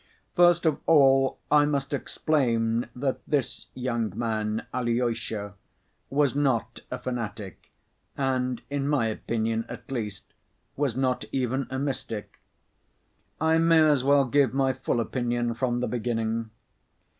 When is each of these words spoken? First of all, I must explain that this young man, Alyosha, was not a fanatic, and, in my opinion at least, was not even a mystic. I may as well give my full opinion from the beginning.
First 0.35 0.65
of 0.65 0.79
all, 0.87 1.37
I 1.51 1.63
must 1.65 1.93
explain 1.93 2.87
that 2.95 3.19
this 3.27 3.67
young 3.75 4.11
man, 4.17 4.65
Alyosha, 4.73 5.53
was 6.09 6.33
not 6.33 6.79
a 6.89 6.97
fanatic, 6.97 7.69
and, 8.17 8.63
in 8.71 8.87
my 8.87 9.09
opinion 9.09 9.63
at 9.69 9.91
least, 9.91 10.33
was 10.75 10.95
not 10.97 11.25
even 11.31 11.67
a 11.69 11.77
mystic. 11.77 12.39
I 13.39 13.59
may 13.59 13.77
as 13.81 14.03
well 14.03 14.25
give 14.25 14.55
my 14.55 14.73
full 14.73 14.99
opinion 14.99 15.53
from 15.53 15.81
the 15.81 15.87
beginning. 15.87 16.49